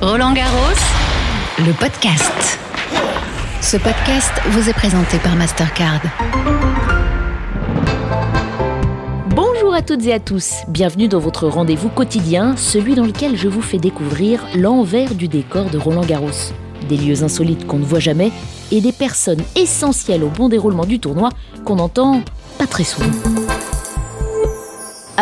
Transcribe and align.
Roland 0.00 0.32
Garros, 0.32 0.56
le 1.58 1.78
podcast. 1.78 2.58
Ce 3.60 3.76
podcast 3.76 4.32
vous 4.46 4.70
est 4.70 4.72
présenté 4.72 5.18
par 5.18 5.36
Mastercard. 5.36 6.00
Bonjour 9.28 9.74
à 9.74 9.82
toutes 9.82 10.06
et 10.06 10.14
à 10.14 10.18
tous, 10.18 10.54
bienvenue 10.68 11.06
dans 11.06 11.18
votre 11.18 11.48
rendez-vous 11.48 11.90
quotidien, 11.90 12.56
celui 12.56 12.94
dans 12.94 13.04
lequel 13.04 13.36
je 13.36 13.48
vous 13.48 13.60
fais 13.60 13.76
découvrir 13.76 14.46
l'envers 14.56 15.14
du 15.14 15.28
décor 15.28 15.68
de 15.68 15.76
Roland 15.76 16.06
Garros. 16.06 16.54
Des 16.88 16.96
lieux 16.96 17.22
insolites 17.22 17.66
qu'on 17.66 17.78
ne 17.78 17.84
voit 17.84 18.00
jamais 18.00 18.32
et 18.72 18.80
des 18.80 18.92
personnes 18.92 19.42
essentielles 19.54 20.24
au 20.24 20.28
bon 20.28 20.48
déroulement 20.48 20.86
du 20.86 20.98
tournoi 20.98 21.28
qu'on 21.66 21.78
entend 21.78 22.22
pas 22.58 22.66
très 22.66 22.84
souvent. 22.84 23.10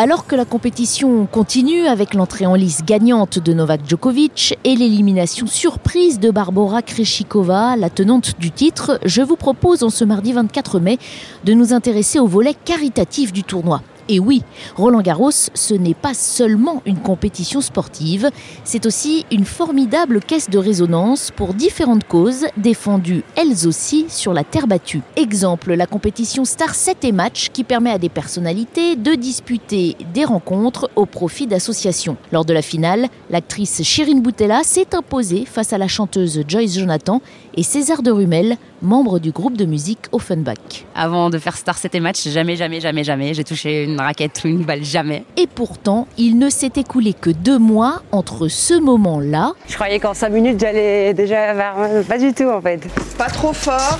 Alors 0.01 0.25
que 0.27 0.35
la 0.37 0.45
compétition 0.45 1.25
continue 1.25 1.85
avec 1.85 2.13
l'entrée 2.13 2.45
en 2.45 2.55
lice 2.55 2.85
gagnante 2.85 3.37
de 3.37 3.51
Novak 3.51 3.81
Djokovic 3.85 4.57
et 4.63 4.77
l'élimination 4.77 5.45
surprise 5.45 6.21
de 6.21 6.31
Barbara 6.31 6.81
Krejcikova, 6.81 7.75
la 7.75 7.89
tenante 7.89 8.39
du 8.39 8.49
titre, 8.49 8.97
je 9.03 9.21
vous 9.21 9.35
propose 9.35 9.83
en 9.83 9.89
ce 9.89 10.05
mardi 10.05 10.31
24 10.31 10.79
mai 10.79 10.99
de 11.43 11.51
nous 11.51 11.73
intéresser 11.73 12.17
au 12.17 12.27
volet 12.27 12.53
caritatif 12.63 13.33
du 13.33 13.43
tournoi. 13.43 13.81
Et 14.09 14.19
oui, 14.19 14.41
Roland 14.75 15.01
Garros, 15.01 15.31
ce 15.31 15.73
n'est 15.73 15.93
pas 15.93 16.13
seulement 16.13 16.81
une 16.85 16.97
compétition 16.97 17.61
sportive, 17.61 18.29
c'est 18.63 18.85
aussi 18.85 19.25
une 19.31 19.45
formidable 19.45 20.19
caisse 20.19 20.49
de 20.49 20.57
résonance 20.57 21.31
pour 21.35 21.53
différentes 21.53 22.07
causes 22.07 22.47
défendues 22.57 23.23
elles 23.35 23.67
aussi 23.67 24.05
sur 24.09 24.33
la 24.33 24.43
terre 24.43 24.67
battue. 24.67 25.01
Exemple, 25.15 25.73
la 25.73 25.85
compétition 25.85 26.45
Star 26.45 26.75
7 26.75 27.05
et 27.05 27.11
Match 27.11 27.49
qui 27.53 27.63
permet 27.63 27.91
à 27.91 27.97
des 27.97 28.09
personnalités 28.09 28.95
de 28.95 29.13
disputer 29.13 29.95
des 30.13 30.25
rencontres 30.25 30.89
au 30.95 31.05
profit 31.05 31.47
d'associations. 31.47 32.17
Lors 32.31 32.45
de 32.45 32.53
la 32.53 32.61
finale, 32.61 33.07
l'actrice 33.29 33.83
Shirin 33.83 34.19
Boutella 34.19 34.63
s'est 34.63 34.95
imposée 34.95 35.45
face 35.45 35.73
à 35.73 35.77
la 35.77 35.87
chanteuse 35.87 36.43
Joyce 36.47 36.77
Jonathan 36.77 37.21
et 37.55 37.63
César 37.63 38.01
de 38.01 38.11
Rumel, 38.11 38.57
membre 38.81 39.19
du 39.19 39.31
groupe 39.31 39.57
de 39.57 39.65
musique 39.65 40.05
Offenbach. 40.11 40.85
Avant 40.95 41.29
de 41.29 41.37
faire 41.37 41.57
Star 41.57 41.77
7 41.77 41.95
et 41.95 41.99
Match, 41.99 42.27
jamais, 42.27 42.55
jamais, 42.55 42.79
jamais, 42.79 43.03
jamais, 43.03 43.33
j'ai 43.33 43.43
touché 43.43 43.83
une 43.83 43.99
raquette 43.99 44.41
ou 44.43 44.47
une 44.47 44.63
balle, 44.63 44.83
jamais. 44.83 45.23
Et 45.37 45.47
pourtant, 45.47 46.07
il 46.17 46.37
ne 46.37 46.49
s'est 46.49 46.71
écoulé 46.75 47.13
que 47.13 47.29
deux 47.29 47.57
mois 47.57 48.01
entre 48.11 48.47
ce 48.47 48.79
moment-là. 48.79 49.53
Je 49.67 49.75
croyais 49.75 49.99
qu'en 49.99 50.13
cinq 50.13 50.29
minutes, 50.29 50.59
j'allais 50.59 51.13
déjà 51.13 51.53
vers... 51.53 51.75
Pas 52.07 52.17
du 52.17 52.33
tout, 52.33 52.49
en 52.49 52.61
fait. 52.61 52.81
Pas 53.17 53.29
trop 53.29 53.53
fort. 53.53 53.99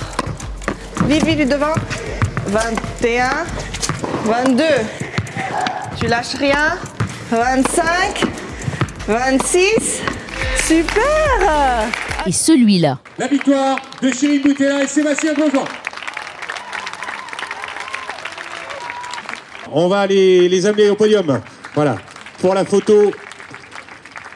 Vite, 1.06 1.24
vite, 1.24 1.48
devant. 1.48 1.74
21, 2.46 3.28
22. 4.24 4.64
Tu 5.98 6.06
lâches 6.06 6.34
rien. 6.34 6.76
25, 7.30 8.24
26. 9.06 10.02
Super 10.66 11.99
Et 12.26 12.32
celui-là. 12.32 12.98
La 13.18 13.26
victoire 13.26 13.78
de 14.02 14.10
Chérine 14.10 14.42
Boutella 14.42 14.82
et 14.82 14.86
Sébastien 14.86 15.32
Grosjean. 15.32 15.64
On 19.72 19.88
va 19.88 20.06
les, 20.06 20.66
amener 20.66 20.90
au 20.90 20.96
podium. 20.96 21.40
Voilà. 21.74 21.96
Pour 22.38 22.54
la 22.54 22.64
photo, 22.64 23.10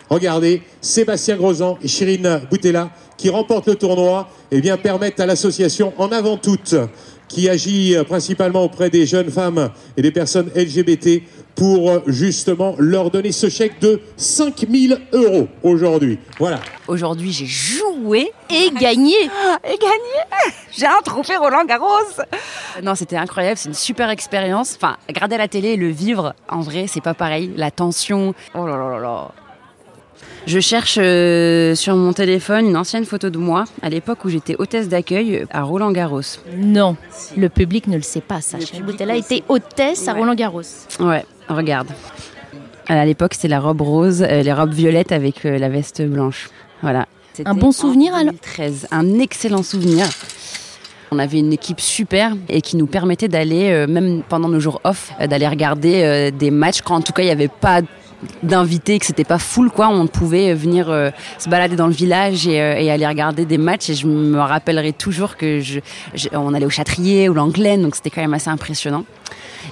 regardez, 0.08 0.62
Sébastien 0.80 1.36
Grosjean 1.36 1.78
et 1.82 1.88
Chérine 1.88 2.40
Boutella 2.50 2.90
qui 3.16 3.28
remportent 3.28 3.68
le 3.68 3.74
tournoi 3.74 4.28
et 4.50 4.60
bien 4.60 4.76
permettent 4.76 5.20
à 5.20 5.26
l'association 5.26 5.92
en 5.98 6.08
avant 6.12 6.36
toute 6.36 6.74
qui 7.28 7.48
agit 7.48 7.96
principalement 8.06 8.62
auprès 8.64 8.90
des 8.90 9.06
jeunes 9.06 9.30
femmes 9.30 9.70
et 9.96 10.02
des 10.02 10.10
personnes 10.10 10.50
LGBT 10.54 11.22
pour 11.54 12.02
justement 12.06 12.74
leur 12.78 13.10
donner 13.10 13.30
ce 13.32 13.48
chèque 13.48 13.80
de 13.80 14.00
5000 14.16 14.98
euros 15.12 15.48
aujourd'hui. 15.62 16.18
Voilà. 16.38 16.60
Aujourd'hui, 16.88 17.32
j'ai 17.32 17.46
joué 17.46 18.32
Et 18.50 18.70
gagné 18.70 19.14
et 19.64 19.78
gagné. 19.78 20.52
J'ai 20.76 20.86
un 20.86 21.00
trophée 21.04 21.36
Roland 21.36 21.64
Garros. 21.64 21.86
Non, 22.82 22.94
c'était 22.94 23.16
incroyable, 23.16 23.56
c'est 23.56 23.68
une 23.68 23.74
super 23.74 24.10
expérience. 24.10 24.74
Enfin, 24.76 24.96
regarder 25.08 25.36
la 25.36 25.48
télé 25.48 25.70
et 25.70 25.76
le 25.76 25.88
vivre, 25.88 26.34
en 26.48 26.60
vrai, 26.60 26.86
c'est 26.88 27.00
pas 27.00 27.14
pareil. 27.14 27.52
La 27.56 27.70
tension. 27.70 28.34
Oh 28.54 28.66
là 28.66 28.76
là 28.76 28.90
là 28.90 28.98
là. 29.00 29.30
Je 30.46 30.60
cherche 30.60 30.98
euh, 31.00 31.74
sur 31.74 31.96
mon 31.96 32.12
téléphone 32.12 32.66
une 32.66 32.76
ancienne 32.76 33.06
photo 33.06 33.30
de 33.30 33.38
moi 33.38 33.64
à 33.80 33.88
l'époque 33.88 34.24
où 34.24 34.28
j'étais 34.28 34.56
hôtesse 34.58 34.88
d'accueil 34.88 35.46
à 35.50 35.62
Roland 35.62 35.90
Garros. 35.90 36.20
Non, 36.58 36.96
le 37.36 37.48
public 37.48 37.86
ne 37.86 37.96
le 37.96 38.02
sait 38.02 38.20
pas, 38.20 38.40
ça. 38.42 38.60
Chérine 38.60 38.84
Boutella 38.84 39.16
était 39.16 39.42
hôtesse 39.48 40.06
à 40.06 40.12
Ouais. 40.12 40.18
Roland 40.20 40.34
Garros. 40.34 40.60
Ouais, 41.00 41.24
regarde. 41.48 41.88
À 42.88 43.06
l'époque, 43.06 43.32
c'était 43.34 43.48
la 43.48 43.60
robe 43.60 43.80
rose, 43.80 44.22
euh, 44.22 44.42
les 44.42 44.52
robes 44.52 44.74
violettes 44.74 45.12
avec 45.12 45.46
euh, 45.46 45.56
la 45.58 45.70
veste 45.70 46.02
blanche. 46.02 46.50
Voilà. 46.82 47.06
Un 47.46 47.54
bon 47.54 47.72
souvenir, 47.72 48.12
en 48.12 48.18
alors 48.18 48.32
2013, 48.34 48.88
un 48.90 49.18
excellent 49.18 49.62
souvenir. 49.62 50.06
On 51.10 51.18
avait 51.18 51.38
une 51.38 51.52
équipe 51.52 51.80
super 51.80 52.32
et 52.48 52.60
qui 52.60 52.76
nous 52.76 52.86
permettait 52.86 53.28
d'aller, 53.28 53.70
euh, 53.70 53.86
même 53.86 54.22
pendant 54.28 54.48
nos 54.48 54.60
jours 54.60 54.80
off, 54.84 55.12
euh, 55.20 55.26
d'aller 55.26 55.48
regarder 55.48 56.02
euh, 56.02 56.30
des 56.30 56.50
matchs 56.50 56.82
quand 56.82 56.96
en 56.96 57.00
tout 57.00 57.12
cas 57.12 57.22
il 57.22 57.26
n'y 57.26 57.32
avait 57.32 57.48
pas 57.48 57.80
d'invités, 58.42 58.98
que 58.98 59.06
c'était 59.06 59.24
pas 59.24 59.38
full 59.38 59.70
quoi, 59.70 59.88
on 59.88 60.06
pouvait 60.06 60.54
venir 60.54 60.90
euh, 60.90 61.10
se 61.38 61.48
balader 61.48 61.76
dans 61.76 61.86
le 61.86 61.92
village 61.92 62.46
et, 62.46 62.60
euh, 62.60 62.76
et 62.76 62.90
aller 62.90 63.06
regarder 63.06 63.44
des 63.44 63.58
matchs 63.58 63.90
et 63.90 63.94
je 63.94 64.06
me 64.06 64.38
rappellerai 64.38 64.92
toujours 64.92 65.36
que 65.36 65.60
je, 65.60 65.80
on 66.32 66.54
allait 66.54 66.66
au 66.66 66.70
Châtrier 66.70 67.28
ou 67.28 67.34
l'Anglaine 67.34 67.82
donc 67.82 67.96
c'était 67.96 68.10
quand 68.10 68.22
même 68.22 68.34
assez 68.34 68.50
impressionnant. 68.50 69.04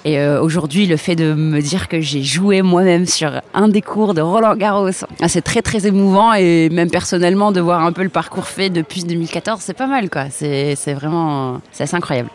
Et 0.05 0.19
euh, 0.19 0.41
aujourd'hui, 0.41 0.87
le 0.87 0.97
fait 0.97 1.17
de 1.17 1.35
me 1.35 1.61
dire 1.61 1.87
que 1.87 2.01
j'ai 2.01 2.23
joué 2.23 2.63
moi-même 2.63 3.05
sur 3.05 3.43
un 3.53 3.69
des 3.69 3.83
cours 3.83 4.15
de 4.15 4.23
Roland 4.23 4.57
Garros, 4.57 4.89
ah, 5.21 5.29
c'est 5.29 5.43
très 5.43 5.61
très 5.61 5.87
émouvant 5.87 6.33
et 6.33 6.71
même 6.71 6.91
personnellement 6.91 7.53
de 7.53 7.61
voir 7.61 7.83
un 7.83 7.93
peu 7.93 8.03
le 8.03 8.09
parcours 8.09 8.47
fait 8.47 8.71
depuis 8.71 9.05
2014, 9.05 9.61
c'est 9.61 9.77
pas 9.77 9.87
mal 9.87 10.09
quoi. 10.09 10.27
C'est 10.31 10.77
c'est 10.77 10.95
vraiment, 10.95 11.61
c'est 11.73 11.85
assez 11.85 11.97
incroyable. 11.97 12.31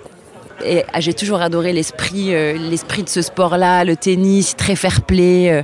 Et 0.65 0.83
ah, 0.91 0.99
j'ai 0.99 1.13
toujours 1.13 1.41
adoré 1.41 1.71
l'esprit, 1.71 2.33
euh, 2.33 2.57
l'esprit 2.57 3.03
de 3.03 3.09
ce 3.09 3.21
sport-là, 3.21 3.83
le 3.83 3.95
tennis, 3.95 4.55
très 4.55 4.75
fair-play, 4.75 5.49
euh, 5.51 5.63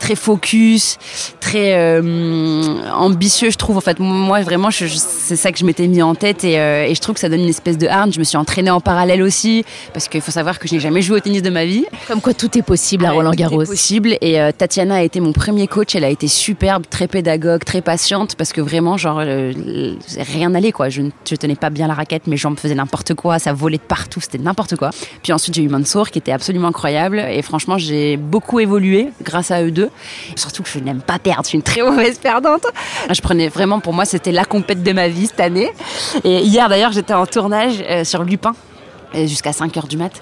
très 0.00 0.14
focus, 0.14 0.98
très 1.40 1.74
euh, 1.74 2.62
ambitieux, 2.92 3.50
je 3.50 3.56
trouve. 3.56 3.76
En 3.76 3.80
fait, 3.80 3.98
moi 3.98 4.42
vraiment, 4.42 4.70
c'est 4.70 5.36
ça 5.36 5.50
que 5.50 5.58
je 5.58 5.64
m'étais 5.64 5.86
mis 5.86 6.02
en 6.02 6.14
tête 6.14 6.44
et, 6.44 6.54
et 6.54 6.94
je 6.94 7.00
trouve 7.00 7.14
que 7.14 7.20
ça 7.20 7.28
donne 7.28 7.40
une 7.40 7.48
espèce 7.48 7.78
de 7.78 7.86
hargne. 7.86 8.12
Je 8.12 8.18
me 8.18 8.24
suis 8.24 8.36
entraînée 8.36 8.70
en 8.70 8.80
parallèle 8.80 9.22
aussi 9.22 9.64
parce 9.92 10.08
qu'il 10.08 10.20
faut 10.20 10.32
savoir 10.32 10.58
que 10.58 10.68
je 10.68 10.74
n'ai 10.74 10.80
jamais 10.80 11.02
joué 11.02 11.18
au 11.18 11.20
tennis 11.20 11.42
de 11.42 11.50
ma 11.50 11.64
vie. 11.64 11.86
Comme 12.06 12.20
quoi 12.20 12.34
tout 12.34 12.56
est 12.58 12.62
possible 12.62 13.06
à 13.06 13.12
Roland 13.12 13.30
tout 13.30 13.36
est 13.36 13.42
Garros. 13.42 13.64
possible. 13.64 14.16
Et 14.20 14.38
Tatiana 14.56 14.96
a 14.96 15.02
été 15.02 15.20
mon 15.20 15.32
premier 15.32 15.66
coach. 15.66 15.94
Elle 15.94 16.04
a 16.04 16.10
été 16.10 16.28
superbe, 16.28 16.84
très 16.88 17.08
pédagogue, 17.08 17.64
très 17.64 17.80
patiente 17.80 18.36
parce 18.36 18.52
que 18.52 18.60
vraiment, 18.60 18.96
genre, 18.96 19.18
rien 19.18 20.50
n'allait 20.50 20.72
quoi. 20.72 20.88
Je 20.88 21.02
ne 21.02 21.10
je 21.28 21.36
tenais 21.36 21.56
pas 21.56 21.70
bien 21.70 21.88
la 21.88 21.94
raquette, 21.94 22.26
mes 22.26 22.36
jambes 22.36 22.58
faisaient 22.58 22.74
n'importe 22.74 23.14
quoi, 23.14 23.38
ça 23.38 23.52
volait 23.52 23.78
de 23.78 23.82
partout, 23.82 24.20
c'était 24.20 24.33
n'importe 24.38 24.76
quoi. 24.76 24.90
Puis 25.22 25.32
ensuite, 25.32 25.54
j'ai 25.54 25.62
eu 25.62 25.68
Mansour 25.68 26.10
qui 26.10 26.18
était 26.18 26.32
absolument 26.32 26.68
incroyable. 26.68 27.18
Et 27.18 27.42
franchement, 27.42 27.78
j'ai 27.78 28.16
beaucoup 28.16 28.60
évolué 28.60 29.10
grâce 29.22 29.50
à 29.50 29.62
eux 29.62 29.70
deux. 29.70 29.90
Surtout 30.36 30.62
que 30.62 30.68
je 30.68 30.78
n'aime 30.78 31.00
pas 31.00 31.18
perdre, 31.18 31.44
je 31.44 31.48
suis 31.48 31.56
une 31.56 31.62
très 31.62 31.82
mauvaise 31.82 32.18
perdante. 32.18 32.66
Je 33.10 33.20
prenais 33.20 33.48
vraiment, 33.48 33.80
pour 33.80 33.92
moi, 33.92 34.04
c'était 34.04 34.32
la 34.32 34.44
compète 34.44 34.82
de 34.82 34.92
ma 34.92 35.08
vie 35.08 35.26
cette 35.26 35.40
année. 35.40 35.70
Et 36.24 36.40
hier 36.40 36.68
d'ailleurs, 36.68 36.92
j'étais 36.92 37.14
en 37.14 37.26
tournage 37.26 37.84
euh, 37.88 38.04
sur 38.04 38.24
Lupin 38.24 38.54
euh, 39.14 39.26
jusqu'à 39.26 39.50
5h 39.50 39.88
du 39.88 39.96
mat. 39.96 40.12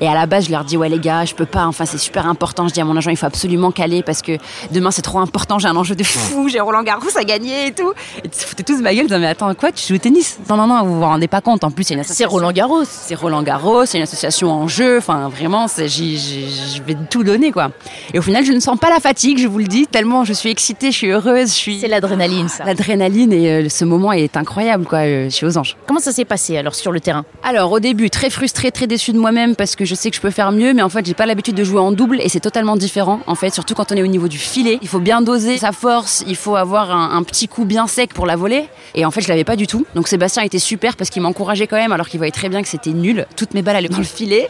Et 0.00 0.08
à 0.08 0.14
la 0.14 0.26
base, 0.26 0.46
je 0.46 0.50
leur 0.50 0.64
dis, 0.64 0.76
ouais 0.76 0.88
les 0.88 0.98
gars, 0.98 1.24
je 1.24 1.34
peux 1.34 1.46
pas, 1.46 1.66
enfin 1.66 1.84
c'est 1.86 1.98
super 1.98 2.26
important. 2.26 2.68
Je 2.68 2.74
dis 2.74 2.80
à 2.80 2.84
mon 2.84 2.96
agent, 2.96 3.10
il 3.10 3.16
faut 3.16 3.26
absolument 3.26 3.70
caler 3.70 4.02
parce 4.02 4.22
que 4.22 4.32
demain 4.72 4.90
c'est 4.90 5.02
trop 5.02 5.18
important, 5.18 5.58
j'ai 5.58 5.68
un 5.68 5.76
enjeu 5.76 5.94
de 5.94 6.04
fou, 6.04 6.48
j'ai 6.48 6.60
Roland 6.60 6.82
Garros 6.82 7.08
à 7.16 7.24
gagner 7.24 7.66
et 7.68 7.72
tout. 7.72 7.92
Et 8.18 8.22
ils 8.26 8.34
se 8.34 8.44
foutaient 8.46 8.62
tous 8.62 8.78
de 8.78 8.82
ma 8.82 8.94
gueule, 8.94 9.04
ils 9.04 9.08
disaient, 9.08 9.18
mais 9.18 9.26
attends, 9.28 9.54
quoi, 9.54 9.72
tu 9.72 9.86
joues 9.86 9.94
au 9.94 9.98
tennis? 9.98 10.38
Non, 10.48 10.56
non, 10.56 10.66
non, 10.66 10.82
vous 10.84 10.94
vous 10.96 11.00
rendez 11.04 11.28
pas 11.28 11.40
compte. 11.40 11.64
En 11.64 11.70
plus, 11.70 11.84
il 11.90 11.90
y 11.90 11.94
a 11.94 11.98
une 11.98 12.04
C'est 12.04 12.10
association. 12.12 12.30
Roland 12.30 12.52
Garros. 12.52 12.84
C'est 12.84 13.14
Roland 13.14 13.42
Garros, 13.42 13.84
c'est 13.86 13.98
une 13.98 14.04
association 14.04 14.50
en 14.52 14.68
jeu, 14.68 14.98
enfin 14.98 15.28
vraiment, 15.28 15.68
c'est- 15.68 15.88
je 15.88 16.82
vais 16.82 16.96
tout 17.10 17.24
donner 17.24 17.52
quoi. 17.52 17.70
Et 18.14 18.18
au 18.18 18.22
final, 18.22 18.44
je 18.44 18.52
ne 18.52 18.60
sens 18.60 18.78
pas 18.78 18.90
la 18.90 19.00
fatigue, 19.00 19.38
je 19.38 19.46
vous 19.48 19.58
le 19.58 19.64
dis, 19.66 19.86
tellement 19.86 20.24
je 20.24 20.32
suis 20.32 20.50
excitée, 20.50 20.90
je 20.92 20.96
suis 20.96 21.08
heureuse, 21.10 21.48
je 21.48 21.54
suis. 21.54 21.80
C'est 21.80 21.88
l'adrénaline, 21.88 22.48
ça. 22.48 22.64
L'adrénaline 22.64 23.32
et 23.32 23.50
euh, 23.50 23.68
ce 23.68 23.84
moment 23.84 24.12
est 24.12 24.36
incroyable 24.36 24.84
quoi, 24.84 24.98
euh, 25.00 25.24
je 25.24 25.28
suis 25.30 25.46
aux 25.46 25.58
anges. 25.58 25.76
Comment 25.86 26.00
ça 26.00 26.12
s'est 26.12 26.24
passé 26.24 26.56
alors 26.56 26.74
sur 26.74 26.92
le 26.92 27.00
terrain? 27.00 27.24
Alors 27.42 27.72
au 27.72 27.80
début, 27.80 28.10
très 28.10 28.30
frustrée, 28.40 28.70
très 28.70 28.86
déçue 28.86 29.12
de 29.12 29.18
moi-même 29.18 29.54
parce 29.54 29.76
que 29.76 29.84
je 29.84 29.94
sais 29.94 30.08
que 30.08 30.16
je 30.16 30.20
peux 30.22 30.30
faire 30.30 30.50
mieux, 30.50 30.72
mais 30.72 30.80
en 30.80 30.88
fait, 30.88 31.04
j'ai 31.04 31.12
pas 31.12 31.26
l'habitude 31.26 31.54
de 31.54 31.62
jouer 31.62 31.78
en 31.78 31.92
double 31.92 32.22
et 32.22 32.30
c'est 32.30 32.40
totalement 32.40 32.74
différent. 32.74 33.20
En 33.26 33.34
fait, 33.34 33.52
surtout 33.52 33.74
quand 33.74 33.92
on 33.92 33.96
est 33.96 34.02
au 34.02 34.06
niveau 34.06 34.28
du 34.28 34.38
filet, 34.38 34.78
il 34.80 34.88
faut 34.88 34.98
bien 34.98 35.20
doser 35.20 35.58
sa 35.58 35.72
force, 35.72 36.24
il 36.26 36.36
faut 36.36 36.56
avoir 36.56 36.90
un, 36.90 37.22
petit 37.22 37.48
coup 37.48 37.66
bien 37.66 37.86
sec 37.86 38.14
pour 38.14 38.24
la 38.24 38.36
voler. 38.36 38.64
Et 38.94 39.04
en 39.04 39.10
fait, 39.10 39.20
je 39.20 39.28
l'avais 39.28 39.44
pas 39.44 39.56
du 39.56 39.66
tout. 39.66 39.84
Donc 39.94 40.08
Sébastien 40.08 40.42
était 40.42 40.58
super 40.58 40.96
parce 40.96 41.10
qu'il 41.10 41.20
m'encourageait 41.20 41.66
quand 41.66 41.76
même, 41.76 41.92
alors 41.92 42.08
qu'il 42.08 42.16
voyait 42.16 42.32
très 42.32 42.48
bien 42.48 42.62
que 42.62 42.68
c'était 42.68 42.94
nul. 42.94 43.26
Toutes 43.36 43.52
mes 43.52 43.60
balles 43.60 43.76
allaient 43.76 43.90
dans 43.90 43.98
le 43.98 44.04
filet. 44.04 44.48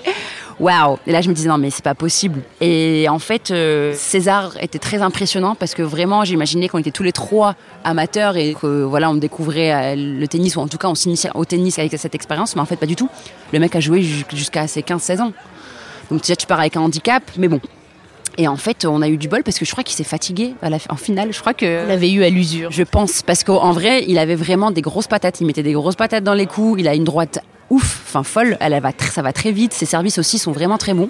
Waouh 0.61 0.99
Et 1.07 1.13
là, 1.13 1.23
je 1.23 1.29
me 1.31 1.35
disais 1.35 1.49
non, 1.49 1.57
mais 1.57 1.71
c'est 1.71 1.83
pas 1.83 1.95
possible. 1.95 2.43
Et 2.61 3.07
en 3.09 3.19
fait, 3.19 3.51
euh, 3.51 3.95
César 3.97 4.53
était 4.61 4.79
très 4.79 5.01
impressionnant 5.01 5.55
parce 5.55 5.75
que 5.75 5.81
vraiment, 5.83 6.23
j'imaginais 6.25 6.69
qu'on 6.69 6.77
était 6.79 6.91
tous 6.91 7.03
les 7.03 7.13
trois 7.13 7.55
amateurs 7.83 8.37
et 8.37 8.55
que 8.61 8.83
voilà, 8.83 9.09
on 9.11 9.15
découvrait 9.15 9.73
euh, 9.73 9.95
le 9.97 10.29
tennis 10.29 10.57
ou 10.57 10.61
en 10.61 10.69
tout 10.69 10.77
cas, 10.77 10.89
on 10.89 10.95
s'initiait 10.95 11.31
au 11.35 11.47
tennis 11.47 11.79
avec 11.79 11.93
cette 11.99 12.15
expérience, 12.15 12.55
mais 12.57 12.61
en 12.63 12.67
fait, 12.67 12.77
pas 12.77 12.85
du 12.87 12.95
tout. 12.95 13.09
Le 13.53 13.59
mec 13.59 13.75
a 13.75 13.81
joué 13.81 14.03
ju- 14.03 14.25
jusqu'à 14.35 14.67
ses 14.67 14.83
15-16 14.83 15.21
ans. 15.23 15.33
Donc 16.11 16.21
déjà, 16.21 16.37
tu 16.37 16.47
pars 16.47 16.61
avec 16.61 16.77
un 16.77 16.83
handicap, 16.83 17.23
mais 17.39 17.49
bon. 17.49 17.61
Et 18.37 18.47
en 18.47 18.57
fait, 18.57 18.85
on 18.85 19.01
a 19.03 19.09
eu 19.09 19.17
du 19.17 19.29
bol 19.29 19.43
parce 19.43 19.59
que 19.59 19.65
je 19.65 19.71
crois 19.71 19.83
qu'il 19.83 19.97
s'est 19.97 20.05
fatigué 20.05 20.55
à 20.63 20.71
la, 20.71 20.77
en 20.89 20.97
finale. 20.97 21.33
Je 21.33 21.41
crois 21.41 21.53
que. 21.55 21.83
Vous 21.83 21.89
l'avez 21.89 22.11
eu 22.13 22.23
à 22.23 22.29
l'usure. 22.31 22.71
Je 22.71 22.83
pense. 22.83 23.23
Parce 23.23 23.45
qu'en 23.45 23.73
vrai, 23.73 24.05
il 24.07 24.19
avait 24.19 24.35
vraiment 24.37 24.71
des 24.71 24.83
grosses 24.83 25.09
patates. 25.09 25.41
Il 25.41 25.47
mettait 25.47 25.63
des 25.63 25.73
grosses 25.73 25.97
patates 25.97 26.23
dans 26.25 26.35
les 26.35 26.47
coups. 26.47 26.81
Il 26.81 26.89
a 26.89 26.95
une 26.95 27.05
droite 27.05 27.41
ouf, 27.71 28.03
enfin 28.07 28.23
folle. 28.23 28.57
Elle, 28.61 28.79
va 28.81 28.91
ça 28.99 29.23
va 29.23 29.33
très 29.33 29.53
vite. 29.53 29.73
Ses 29.73 29.87
services 29.87 30.19
aussi 30.19 30.39
sont 30.39 30.53
vraiment 30.53 30.79
très 30.79 30.95
bons. 30.95 31.09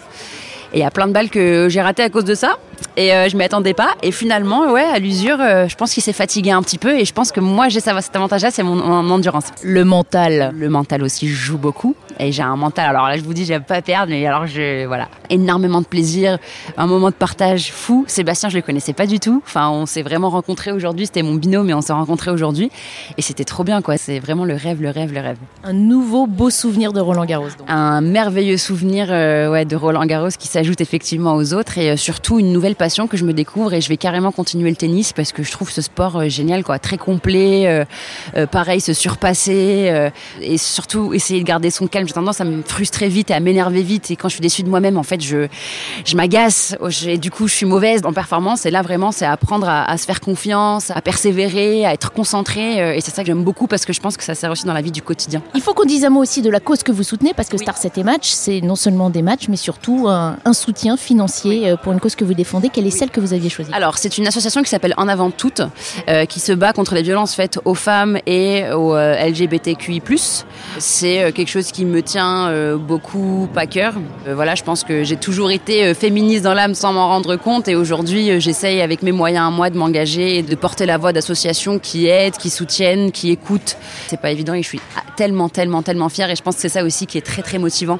Et 0.72 0.78
il 0.78 0.80
y 0.80 0.84
a 0.84 0.90
plein 0.90 1.08
de 1.08 1.12
balles 1.12 1.30
que 1.30 1.66
j'ai 1.68 1.82
ratées 1.82 2.04
à 2.04 2.10
cause 2.10 2.24
de 2.24 2.34
ça. 2.34 2.56
Et 2.96 3.12
euh, 3.12 3.28
je 3.28 3.36
m'y 3.36 3.42
attendais 3.42 3.74
pas. 3.74 3.94
Et 4.02 4.12
finalement, 4.12 4.70
ouais, 4.70 4.84
à 4.84 4.98
l'usure, 4.98 5.38
euh, 5.40 5.66
je 5.66 5.74
pense 5.74 5.92
qu'il 5.92 6.02
s'est 6.02 6.12
fatigué 6.12 6.52
un 6.52 6.62
petit 6.62 6.78
peu. 6.78 6.96
Et 6.96 7.04
je 7.04 7.12
pense 7.12 7.32
que 7.32 7.40
moi, 7.40 7.68
j'ai 7.68 7.80
cet 7.80 8.14
avantage-là, 8.14 8.50
c'est 8.50 8.62
mon, 8.62 8.76
mon, 8.76 9.14
endurance. 9.14 9.46
Le 9.64 9.84
mental. 9.84 10.52
Le 10.56 10.68
mental 10.68 11.02
aussi 11.02 11.26
joue 11.26 11.58
beaucoup. 11.58 11.96
Et 12.20 12.32
j'ai 12.32 12.42
un 12.42 12.56
mental. 12.56 12.86
Alors 12.86 13.08
là, 13.08 13.16
je 13.16 13.22
vous 13.22 13.34
dis, 13.34 13.44
j'aime 13.44 13.62
pas 13.62 13.82
perdre, 13.82 14.10
mais 14.10 14.26
alors 14.26 14.46
je, 14.46 14.86
voilà, 14.86 15.08
énormément 15.30 15.80
de 15.80 15.86
plaisir, 15.86 16.38
un 16.76 16.86
moment 16.86 17.10
de 17.10 17.14
partage 17.14 17.72
fou. 17.72 18.04
Sébastien, 18.06 18.48
je 18.48 18.56
le 18.56 18.62
connaissais 18.62 18.92
pas 18.92 19.06
du 19.06 19.18
tout. 19.18 19.42
Enfin, 19.46 19.70
on 19.70 19.86
s'est 19.86 20.02
vraiment 20.02 20.30
rencontrés 20.30 20.72
aujourd'hui. 20.72 21.06
C'était 21.06 21.22
mon 21.22 21.34
binôme, 21.34 21.66
mais 21.66 21.74
on 21.74 21.80
s'est 21.80 21.92
rencontrés 21.92 22.30
aujourd'hui. 22.30 22.70
Et 23.16 23.22
c'était 23.22 23.44
trop 23.44 23.64
bien, 23.64 23.82
quoi. 23.82 23.96
C'est 23.96 24.18
vraiment 24.18 24.44
le 24.44 24.54
rêve, 24.54 24.82
le 24.82 24.90
rêve, 24.90 25.12
le 25.12 25.20
rêve. 25.20 25.38
Un 25.64 25.72
nouveau 25.72 26.26
beau 26.26 26.50
souvenir 26.50 26.92
de 26.92 27.00
Roland 27.00 27.24
Garros. 27.24 27.48
Donc. 27.58 27.68
Un 27.68 28.00
merveilleux 28.00 28.58
souvenir, 28.58 29.08
euh, 29.10 29.50
ouais, 29.50 29.64
de 29.64 29.76
Roland 29.76 30.04
Garros 30.04 30.28
qui 30.38 30.48
s'ajoute 30.48 30.80
effectivement 30.80 31.34
aux 31.34 31.54
autres 31.54 31.78
et 31.78 31.96
surtout 31.96 32.38
une 32.38 32.52
nouvelle 32.52 32.76
passion 32.76 33.06
que 33.06 33.16
je 33.16 33.24
me 33.24 33.32
découvre 33.32 33.72
et 33.72 33.80
je 33.80 33.88
vais 33.88 33.96
carrément 33.96 34.32
continuer 34.32 34.70
le 34.70 34.76
tennis 34.76 35.12
parce 35.12 35.32
que 35.32 35.42
je 35.42 35.50
trouve 35.50 35.70
ce 35.70 35.82
sport 35.82 36.16
euh, 36.18 36.28
génial, 36.28 36.64
quoi, 36.64 36.78
très 36.78 36.98
complet. 36.98 37.66
Euh, 37.66 37.84
euh, 38.36 38.46
pareil, 38.46 38.80
se 38.80 38.92
surpasser 38.92 39.88
euh, 39.90 40.10
et 40.40 40.58
surtout 40.58 41.14
essayer 41.14 41.40
de 41.40 41.46
garder 41.46 41.70
son 41.70 41.86
calme. 41.86 42.08
J'ai 42.10 42.14
tendance 42.14 42.40
à 42.40 42.44
me 42.44 42.62
frustrer 42.62 43.08
vite 43.08 43.30
et 43.30 43.34
à 43.34 43.40
m'énerver 43.40 43.82
vite 43.82 44.10
et 44.10 44.16
quand 44.16 44.28
je 44.28 44.34
suis 44.34 44.42
déçue 44.42 44.64
de 44.64 44.68
moi-même, 44.68 44.98
en 44.98 45.04
fait, 45.04 45.20
je, 45.20 45.46
je 46.04 46.16
m'agace 46.16 46.76
et 47.06 47.18
du 47.18 47.30
coup, 47.30 47.46
je 47.46 47.54
suis 47.54 47.66
mauvaise 47.66 48.00
en 48.04 48.12
performance. 48.12 48.66
Et 48.66 48.72
là, 48.72 48.82
vraiment, 48.82 49.12
c'est 49.12 49.26
apprendre 49.26 49.68
à, 49.68 49.88
à, 49.88 49.96
se 49.96 50.06
faire 50.06 50.20
confiance, 50.20 50.90
à 50.90 51.00
persévérer, 51.00 51.86
à 51.86 51.92
être 51.92 52.10
concentré. 52.10 52.96
Et 52.96 53.00
c'est 53.00 53.12
ça 53.12 53.22
que 53.22 53.28
j'aime 53.28 53.44
beaucoup 53.44 53.68
parce 53.68 53.84
que 53.84 53.92
je 53.92 54.00
pense 54.00 54.16
que 54.16 54.24
ça 54.24 54.34
sert 54.34 54.50
aussi 54.50 54.66
dans 54.66 54.74
la 54.74 54.82
vie 54.82 54.90
du 54.90 55.02
quotidien. 55.02 55.40
Il 55.54 55.60
faut 55.60 55.72
qu'on 55.72 55.84
dise 55.84 56.04
un 56.04 56.10
mot 56.10 56.20
aussi 56.20 56.42
de 56.42 56.50
la 56.50 56.58
cause 56.58 56.82
que 56.82 56.90
vous 56.90 57.04
soutenez 57.04 57.32
parce 57.32 57.48
que 57.48 57.56
oui. 57.56 57.62
Star 57.62 57.76
7 57.76 57.98
et 57.98 58.02
Match, 58.02 58.28
c'est 58.30 58.60
non 58.60 58.74
seulement 58.74 59.08
des 59.08 59.22
matchs, 59.22 59.46
mais 59.48 59.56
surtout 59.56 60.08
un, 60.08 60.36
un 60.44 60.52
soutien 60.52 60.96
financier 60.96 61.74
pour 61.84 61.92
une 61.92 62.00
cause 62.00 62.16
que 62.16 62.24
vous 62.24 62.34
défendez. 62.34 62.70
Quelle 62.70 62.88
est 62.88 62.90
celle 62.90 63.10
que 63.10 63.20
vous 63.20 63.32
aviez 63.32 63.50
choisie? 63.50 63.70
Alors, 63.72 63.98
c'est 63.98 64.18
une 64.18 64.26
association 64.26 64.62
qui 64.62 64.70
s'appelle 64.70 64.94
En 64.96 65.06
avant 65.06 65.30
toutes, 65.30 65.62
euh, 66.08 66.24
qui 66.24 66.40
se 66.40 66.52
bat 66.52 66.72
contre 66.72 66.94
les 66.94 67.02
violences 67.02 67.34
faites 67.34 67.58
aux 67.64 67.74
femmes 67.74 68.18
et 68.26 68.64
aux 68.72 68.94
euh, 68.94 69.26
LGBTQI+. 69.26 70.02
C'est 70.78 71.22
euh, 71.22 71.32
quelque 71.32 71.48
chose 71.48 71.72
qui 71.72 71.84
me 71.84 71.99
tient 72.00 72.48
euh, 72.48 72.76
beaucoup 72.76 73.48
à 73.56 73.66
cœur. 73.66 73.94
Euh, 74.26 74.34
voilà, 74.34 74.54
je 74.54 74.62
pense 74.62 74.84
que 74.84 75.04
j'ai 75.04 75.16
toujours 75.16 75.50
été 75.50 75.94
féministe 75.94 76.44
dans 76.44 76.54
l'âme 76.54 76.74
sans 76.74 76.92
m'en 76.92 77.08
rendre 77.08 77.36
compte 77.36 77.68
et 77.68 77.76
aujourd'hui, 77.76 78.40
j'essaye 78.40 78.80
avec 78.80 79.02
mes 79.02 79.12
moyens 79.12 79.46
à 79.46 79.50
moi 79.50 79.70
de 79.70 79.78
m'engager 79.78 80.38
et 80.38 80.42
de 80.42 80.54
porter 80.54 80.86
la 80.86 80.98
voix 80.98 81.12
d'associations 81.12 81.78
qui 81.78 82.06
aident, 82.06 82.36
qui 82.36 82.50
soutiennent, 82.50 83.12
qui 83.12 83.30
écoutent. 83.30 83.76
C'est 84.08 84.20
pas 84.20 84.30
évident 84.30 84.54
et 84.54 84.62
je 84.62 84.68
suis 84.68 84.80
tellement, 85.16 85.48
tellement, 85.48 85.82
tellement 85.82 86.08
fière 86.08 86.30
et 86.30 86.36
je 86.36 86.42
pense 86.42 86.56
que 86.56 86.60
c'est 86.62 86.68
ça 86.68 86.84
aussi 86.84 87.06
qui 87.06 87.18
est 87.18 87.26
très, 87.26 87.42
très 87.42 87.58
motivant 87.58 87.98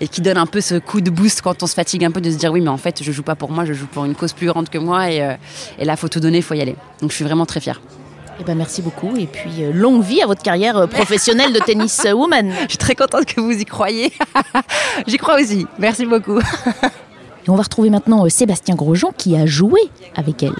et 0.00 0.08
qui 0.08 0.20
donne 0.20 0.38
un 0.38 0.46
peu 0.46 0.60
ce 0.60 0.76
coup 0.76 1.00
de 1.00 1.10
boost 1.10 1.42
quand 1.42 1.62
on 1.62 1.66
se 1.66 1.74
fatigue 1.74 2.04
un 2.04 2.10
peu 2.10 2.20
de 2.20 2.30
se 2.30 2.36
dire 2.36 2.52
oui, 2.52 2.60
mais 2.60 2.70
en 2.70 2.78
fait, 2.78 3.02
je 3.02 3.12
joue 3.12 3.22
pas 3.22 3.34
pour 3.34 3.50
moi, 3.50 3.64
je 3.64 3.72
joue 3.72 3.86
pour 3.86 4.04
une 4.04 4.14
cause 4.14 4.32
plus 4.32 4.46
grande 4.46 4.68
que 4.68 4.78
moi 4.78 5.10
et, 5.10 5.22
euh, 5.22 5.34
et 5.78 5.84
là, 5.84 5.96
faut 5.96 6.08
tout 6.08 6.20
donner, 6.20 6.42
faut 6.42 6.54
y 6.54 6.60
aller. 6.60 6.76
Donc, 7.00 7.10
je 7.10 7.16
suis 7.16 7.24
vraiment 7.24 7.46
très 7.46 7.60
fière. 7.60 7.80
Eh 8.42 8.44
ben, 8.44 8.56
merci 8.56 8.82
beaucoup 8.82 9.16
et 9.16 9.26
puis 9.26 9.62
euh, 9.62 9.72
longue 9.72 10.02
vie 10.02 10.20
à 10.20 10.26
votre 10.26 10.42
carrière 10.42 10.76
euh, 10.76 10.86
professionnelle 10.88 11.52
de 11.52 11.60
tennis 11.60 12.04
woman. 12.12 12.52
Je 12.62 12.70
suis 12.70 12.78
très 12.78 12.96
contente 12.96 13.24
que 13.24 13.40
vous 13.40 13.52
y 13.52 13.64
croyez. 13.64 14.12
J'y 15.06 15.16
crois 15.16 15.40
aussi. 15.40 15.64
Merci 15.78 16.06
beaucoup. 16.06 16.40
et 16.40 17.50
on 17.50 17.54
va 17.54 17.62
retrouver 17.62 17.88
maintenant 17.88 18.28
Sébastien 18.28 18.74
Grosjean 18.74 19.12
qui 19.16 19.36
a 19.36 19.46
joué 19.46 19.78
avec 20.16 20.42
elle. 20.42 20.56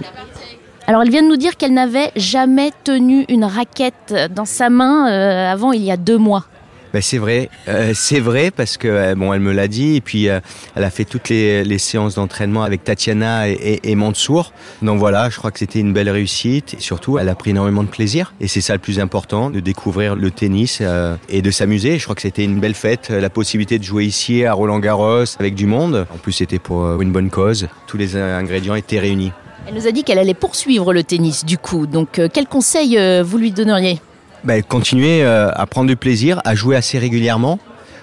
Alors 0.86 1.02
elle 1.02 1.10
vient 1.10 1.24
de 1.24 1.26
nous 1.26 1.36
dire 1.36 1.56
qu'elle 1.56 1.74
n'avait 1.74 2.12
jamais 2.14 2.70
tenu 2.84 3.24
une 3.28 3.44
raquette 3.44 4.14
dans 4.30 4.44
sa 4.44 4.70
main 4.70 5.10
euh, 5.10 5.50
avant 5.50 5.72
il 5.72 5.82
y 5.82 5.90
a 5.90 5.96
deux 5.96 6.18
mois. 6.18 6.44
Ben 6.92 7.00
c'est 7.00 7.18
vrai, 7.18 7.48
euh, 7.68 7.92
c'est 7.94 8.20
vrai 8.20 8.50
parce 8.50 8.76
que 8.76 9.14
bon, 9.14 9.32
elle 9.32 9.40
me 9.40 9.52
l'a 9.52 9.68
dit 9.68 9.96
et 9.96 10.00
puis 10.00 10.28
euh, 10.28 10.40
elle 10.74 10.84
a 10.84 10.90
fait 10.90 11.04
toutes 11.04 11.28
les, 11.28 11.78
séances 11.78 12.16
d'entraînement 12.16 12.62
avec 12.62 12.84
Tatiana 12.84 13.48
et, 13.48 13.94
Mansour. 13.94 14.52
Donc 14.82 14.98
voilà, 14.98 15.30
je 15.30 15.38
crois 15.38 15.50
que 15.50 15.58
c'était 15.58 15.80
une 15.80 15.92
belle 15.92 16.10
réussite 16.10 16.74
et 16.74 16.80
surtout 16.80 17.18
elle 17.18 17.28
a 17.28 17.34
pris 17.34 17.50
énormément 17.50 17.82
de 17.82 17.88
plaisir 17.88 18.34
et 18.40 18.48
c'est 18.48 18.60
ça 18.60 18.74
le 18.74 18.78
plus 18.78 19.00
important, 19.00 19.50
de 19.50 19.60
découvrir 19.60 20.16
le 20.16 20.30
tennis 20.30 20.78
euh, 20.82 21.16
et 21.28 21.42
de 21.42 21.50
s'amuser. 21.50 21.98
Je 21.98 22.04
crois 22.04 22.14
que 22.14 22.22
c'était 22.22 22.44
une 22.44 22.60
belle 22.60 22.74
fête, 22.74 23.10
la 23.10 23.30
possibilité 23.30 23.78
de 23.78 23.84
jouer 23.84 24.04
ici 24.04 24.44
à 24.44 24.52
Roland 24.52 24.78
Garros 24.78 25.24
avec 25.38 25.54
du 25.54 25.66
monde. 25.66 26.06
En 26.14 26.18
plus 26.18 26.32
c'était 26.32 26.58
pour 26.58 27.00
une 27.00 27.10
bonne 27.10 27.30
cause, 27.30 27.68
tous 27.86 27.96
les 27.96 28.16
ingrédients 28.16 28.74
étaient 28.74 29.00
réunis. 29.00 29.32
Elle 29.66 29.74
nous 29.74 29.86
a 29.86 29.92
dit 29.92 30.02
qu'elle 30.02 30.18
allait 30.18 30.34
poursuivre 30.34 30.92
le 30.92 31.04
tennis 31.04 31.44
du 31.44 31.56
coup. 31.56 31.86
Donc 31.86 32.18
euh, 32.18 32.28
quel 32.32 32.46
conseil 32.46 32.98
euh, 32.98 33.22
vous 33.22 33.38
lui 33.38 33.52
donneriez? 33.52 34.00
Ben, 34.44 34.62
Continuer 34.62 35.22
euh, 35.24 35.50
à 35.52 35.66
prendre 35.66 35.88
du 35.88 35.96
plaisir, 35.96 36.40
à 36.44 36.54
jouer 36.54 36.76
assez 36.76 36.98
régulièrement 36.98 37.58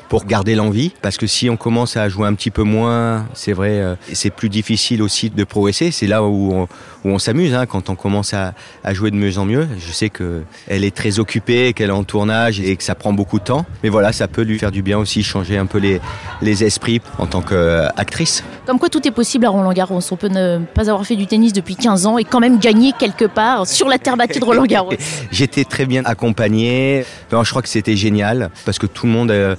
pour 0.10 0.26
garder 0.26 0.56
l'envie 0.56 0.92
parce 1.02 1.18
que 1.18 1.28
si 1.28 1.50
on 1.50 1.58
commence 1.58 1.96
à 1.96 2.10
jouer 2.10 2.28
un 2.28 2.34
petit 2.34 2.52
peu 2.52 2.64
moins 2.64 3.28
c'est 3.34 3.54
vrai 3.54 3.80
euh, 3.80 3.96
c'est 4.12 4.32
plus 4.32 4.50
difficile 4.50 5.02
aussi 5.02 5.30
de 5.30 5.44
progresser. 5.44 5.92
C'est 5.92 6.08
là 6.08 6.24
où 6.24 6.54
on, 6.54 6.64
où 7.06 7.14
on 7.14 7.20
s'amuse 7.20 7.54
hein, 7.54 7.66
quand 7.66 7.90
on 7.90 7.96
commence 7.96 8.34
à, 8.34 8.54
à 8.84 8.94
jouer 8.94 9.12
de 9.12 9.16
mieux 9.16 9.38
en 9.38 9.46
mieux. 9.46 9.68
Je 9.80 9.92
sais 9.92 10.10
que 10.10 10.42
elle 10.68 10.84
est 10.84 10.96
très 10.96 11.20
occupée 11.20 11.74
qu'elle 11.74 11.90
est 11.90 11.94
en 11.94 12.04
tournage 12.04 12.60
et 12.60 12.76
que 12.76 12.84
ça 12.84 12.96
prend 12.96 13.14
beaucoup 13.14 13.40
de 13.40 13.44
temps. 13.44 13.66
Mais 13.84 13.90
voilà 13.90 14.12
ça 14.12 14.28
peut 14.28 14.42
lui 14.42 14.58
faire 14.60 14.72
du 14.72 14.82
bien 14.82 14.98
aussi 14.98 15.24
changer 15.24 15.58
un 15.58 15.68
peu 15.68 15.78
les, 15.78 16.02
les 16.42 16.64
esprits 16.64 17.02
en 17.20 17.28
tant 17.28 17.42
qu'actrice. 17.42 18.44
Comme 18.66 18.80
quoi 18.80 18.90
tout 18.90 19.08
est 19.08 19.12
possible 19.12 19.46
à 19.46 19.50
Roland 19.50 19.74
Garros. 19.74 20.02
On 20.12 20.16
peut 20.16 20.28
ne 20.28 20.60
pas 20.74 20.90
avoir 20.90 21.06
fait 21.06 21.16
du 21.16 21.28
tennis 21.28 21.54
depuis 21.54 21.76
15 21.76 22.06
ans 22.08 22.18
et 22.18 22.24
quand 22.24 22.40
même 22.40 22.58
gagner 22.58 22.94
quelque 22.98 23.26
part 23.26 23.68
sur 23.68 23.88
la 23.88 24.00
terre 24.00 24.18
battue 24.18 24.40
de 24.40 24.46
Roland 24.46 24.66
Garros. 24.66 24.94
J'étais 25.32 25.66
très 25.66 25.86
bien 25.86 26.04
accompagné. 26.06 27.06
Non, 27.32 27.44
je 27.44 27.50
crois 27.52 27.62
que 27.62 27.70
c'était 27.70 27.96
génial 27.96 28.50
parce 28.66 28.80
que 28.80 28.88
tout 28.88 29.06
le 29.06 29.12
monde 29.12 29.32
a 29.32 29.56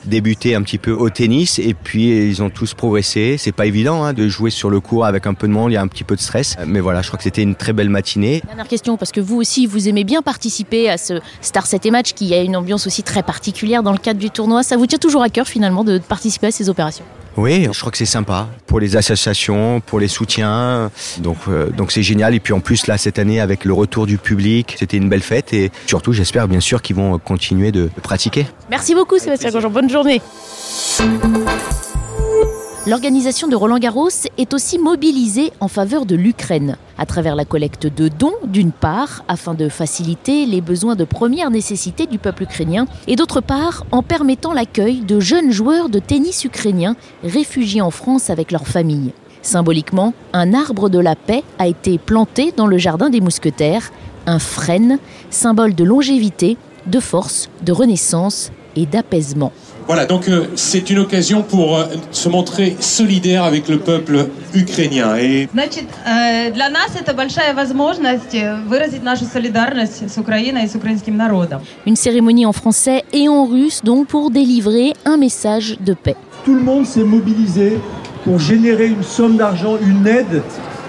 un 0.49 0.63
petit 0.63 0.79
peu 0.79 0.93
au 0.93 1.11
tennis 1.11 1.59
et 1.59 1.75
puis 1.75 2.09
ils 2.29 2.43
ont 2.43 2.51
tous 2.51 2.75
progressé. 2.75 3.37
C'est 3.39 3.53
pas 3.53 3.67
évident 3.67 4.05
hein, 4.05 4.13
de 4.13 4.29
jouer 4.29 4.51
sur 4.51 4.71
le 4.71 4.81
court 4.81 5.05
avec 5.05 5.27
un 5.27 5.35
peu 5.35 5.47
de 5.47 5.53
monde, 5.53 5.71
il 5.71 5.75
y 5.75 5.77
a 5.77 5.83
un 5.83 5.89
petit 5.89 6.05
peu 6.05 6.17
de 6.17 6.21
stress. 6.21 6.57
Mais 6.67 6.81
voilà, 6.81 7.03
je 7.03 7.09
crois 7.09 7.19
que 7.19 7.25
c'était 7.25 7.43
une 7.43 7.55
très 7.55 7.73
belle 7.73 7.91
matinée. 7.91 8.43
Dernière 8.47 8.69
question, 8.69 8.97
parce 8.97 9.13
que 9.13 9.21
vous 9.21 9.37
aussi, 9.37 9.67
vous 9.67 9.89
aimez 9.89 10.05
bien 10.05 10.23
participer 10.23 10.89
à 10.89 10.99
ce 10.99 11.21
Star 11.41 11.67
7 11.67 11.87
et 11.87 11.91
Match 11.91 12.13
qui 12.15 12.35
a 12.35 12.43
une 12.43 12.57
ambiance 12.57 12.87
aussi 12.87 13.03
très 13.03 13.23
particulière 13.23 13.83
dans 13.83 13.93
le 13.93 13.99
cadre 13.99 14.19
du 14.19 14.31
tournoi. 14.31 14.63
Ça 14.63 14.77
vous 14.77 14.87
tient 14.87 14.99
toujours 14.99 15.23
à 15.23 15.29
cœur 15.29 15.47
finalement 15.47 15.85
de 15.85 15.99
participer 15.99 16.49
à 16.49 16.51
ces 16.51 16.69
opérations? 16.69 17.05
Oui, 17.37 17.69
je 17.73 17.79
crois 17.79 17.93
que 17.93 17.99
c'est 17.99 18.06
sympa 18.06 18.49
pour 18.67 18.81
les 18.81 18.97
associations, 18.97 19.81
pour 19.81 20.00
les 20.00 20.09
soutiens. 20.09 20.91
Donc, 21.19 21.38
euh, 21.49 21.71
donc 21.71 21.93
c'est 21.93 22.03
génial. 22.03 22.35
Et 22.35 22.41
puis 22.41 22.53
en 22.53 22.61
plus 22.61 22.87
là 22.87 22.99
cette 22.99 23.19
année 23.19 23.41
avec 23.41 23.65
le 23.65 23.73
retour 23.73 24.06
du 24.06 24.19
public, 24.19 24.77
c'était 24.79 24.97
une 24.97 25.09
belle 25.09 25.23
fête 25.23 25.53
et 25.53 25.70
surtout 25.87 26.13
j'espère 26.13 26.49
bien 26.49 26.60
sûr 26.60 26.82
qu'ils 26.82 26.96
vont 26.96 27.19
continuer 27.19 27.72
de, 27.72 27.82
de 27.84 28.01
pratiquer. 28.03 28.46
Merci 28.70 28.94
beaucoup 28.94 29.19
Sébastien 29.19 29.51
Grosjean. 29.51 29.70
Bonne 29.70 29.91
journée. 29.91 30.20
L'organisation 32.87 33.46
de 33.46 33.56
Roland 33.56 33.79
Garros 33.79 34.08
est 34.39 34.55
aussi 34.55 34.79
mobilisée 34.79 35.53
en 35.60 35.69
faveur 35.69 36.06
de 36.06 36.17
l'Ukraine, 36.17 36.77
à 37.01 37.07
travers 37.07 37.35
la 37.35 37.47
collecte 37.47 37.87
de 37.87 38.09
dons, 38.09 38.35
d'une 38.45 38.73
part, 38.73 39.25
afin 39.27 39.55
de 39.55 39.71
faciliter 39.71 40.45
les 40.45 40.61
besoins 40.61 40.97
de 40.97 41.05
première 41.05 41.51
nécessité 41.51 42.07
du 42.07 42.19
peuple 42.19 42.43
ukrainien, 42.43 42.87
et 43.07 43.17
d'autre 43.17 43.41
part, 43.41 43.87
en 43.91 44.03
permettant 44.03 44.53
l'accueil 44.53 45.01
de 45.01 45.19
jeunes 45.19 45.51
joueurs 45.51 45.89
de 45.89 45.99
tennis 45.99 46.45
ukrainiens 46.45 46.97
réfugiés 47.25 47.81
en 47.81 47.91
France 47.91 48.29
avec 48.29 48.53
leurs 48.53 48.67
familles. 48.67 49.13
Symboliquement, 49.41 50.13
un 50.35 50.53
arbre 50.53 50.91
de 50.91 50.99
la 50.99 51.17
paix 51.17 51.43
a 51.59 51.67
été 51.67 51.97
planté 51.97 52.53
dans 52.55 52.67
le 52.67 52.77
jardin 52.77 53.09
des 53.09 53.23
mousquetaires, 53.23 53.91
un 54.27 54.39
frêne, 54.39 54.99
symbole 55.31 55.75
de 55.75 55.85
longévité, 55.85 56.59
de 56.87 57.01
force, 57.01 57.49
de 57.63 57.73
renaissance 57.73 58.53
et 58.77 58.85
d'apaisement. 58.85 59.53
Voilà, 59.90 60.06
donc 60.06 60.28
euh, 60.28 60.47
c'est 60.56 60.90
une 60.90 61.00
occasion 61.00 61.44
pour 61.44 61.78
euh, 61.78 61.85
se 62.12 62.28
montrer 62.28 62.76
solidaire 62.80 63.44
avec 63.44 63.69
le 63.69 63.78
peuple 63.78 64.30
ukrainien. 64.54 65.16
Et... 65.18 65.47
Значит, 65.54 65.85
э, 66.07 66.52
для 66.52 66.69
нас 66.69 66.95
это 67.00 67.14
большая 67.14 67.54
возможность 67.54 68.35
выразить 68.68 69.04
нашу 69.04 69.26
солидарность 69.26 70.09
с 70.09 70.18
Украиной 70.18 70.66
и 70.66 70.68
с 70.68 70.76
украинским 70.76 71.16
народом. 71.16 71.62
Une 71.85 71.95
cérémonie 71.95 72.47
en 72.47 72.54
français 72.54 73.04
et 73.14 73.30
en 73.30 73.45
russe 73.45 73.81
donc 73.83 74.07
pour 74.07 74.31
délivrer 74.31 74.94
un 75.06 75.18
message 75.18 75.78
de 75.80 75.94
paix. 75.94 76.16
Tout 76.45 76.56
le 76.56 76.62
monde 76.62 76.85
s'est 76.85 77.04
mobilisé 77.04 77.78
pour 78.24 78.40
générer 78.40 78.88
une 78.88 79.04
somme 79.04 79.38
d'argent, 79.38 79.78
une 79.80 80.07
aide 80.07 80.42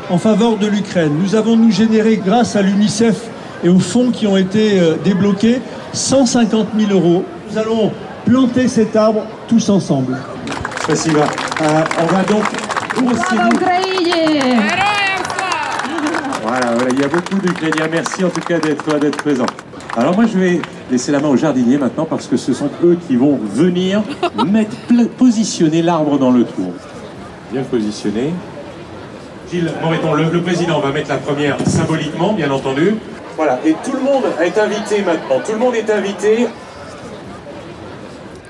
en 0.09 0.19
faveur 0.19 0.57
de 0.57 0.67
l'Ukraine. 0.67 1.13
Nous 1.23 1.35
avons 1.35 1.57
nous 1.57 1.71
généré 1.71 2.17
grâce 2.17 2.57
à 2.57 2.63
l'UNICEF 2.63 3.17
et 3.63 3.69
aux 3.69 3.79
fonds 3.79 4.11
qui 4.11 4.27
ont 4.27 4.37
été 4.37 4.81
euh, 4.81 4.97
débloqués 5.05 5.61
150 5.93 6.69
000 6.79 6.93
euros. 6.93 7.25
Nous 7.51 7.59
allons 7.59 7.93
planter 8.26 8.68
cet 8.68 8.96
arbre 8.96 9.26
tous 9.48 9.70
ensemble. 9.70 10.18
Merci. 10.88 11.10
Euh, 11.10 11.84
on 12.02 12.06
va 12.06 12.24
donc 12.24 12.44
voilà, 16.44 16.74
il 16.90 17.00
y 17.00 17.04
a 17.04 17.08
beaucoup 17.08 17.36
d'Ukrainiens. 17.36 17.88
Merci 17.92 18.24
en 18.24 18.30
tout 18.30 18.42
cas 18.42 18.60
d'être 18.60 19.00
d'être 19.00 19.18
présent. 19.18 19.46
Alors 19.96 20.16
moi 20.16 20.26
je 20.32 20.38
vais 20.38 20.62
laisser 20.90 21.12
la 21.12 21.20
main 21.20 21.30
aux 21.30 21.38
jardiniers 21.38 21.78
maintenant 21.78 22.06
parce 22.06 22.28
que 22.28 22.38
ce 22.38 22.54
sont 22.54 22.70
eux 22.84 22.98
qui 23.08 23.16
vont 23.16 23.40
venir 23.44 24.02
mettre 24.46 24.76
positionner 25.18 25.82
l'arbre 25.82 26.18
dans 26.18 26.32
le 26.32 26.44
tour. 26.44 26.72
Bien 27.52 27.64
positionné. 27.64 28.34
Gilles 29.52 29.72
Moreton, 29.82 30.14
le, 30.14 30.26
le 30.32 30.42
président 30.42 30.80
va 30.80 30.92
mettre 30.92 31.10
la 31.10 31.18
première 31.18 31.58
symboliquement, 31.68 32.34
bien 32.34 32.50
entendu. 32.52 32.96
Voilà, 33.36 33.60
et 33.66 33.76
tout 33.84 33.94
le 33.94 34.00
monde 34.02 34.24
est 34.42 34.58
invité 34.58 35.02
maintenant. 35.02 35.40
Tout 35.46 35.54
le 35.54 35.58
monde 35.58 35.76
est 35.76 35.90
invité 35.90 36.48